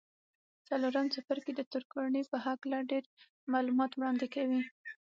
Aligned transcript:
څلورم 0.67 1.05
څپرکی 1.13 1.51
د 1.55 1.61
ترکاڼۍ 1.73 2.23
په 2.31 2.37
هکله 2.45 2.77
ډېر 2.91 3.03
معلومات 3.53 3.91
وړاندې 3.95 4.27
کوي. 4.35 4.61